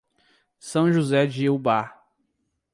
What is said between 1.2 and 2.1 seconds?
de Ubá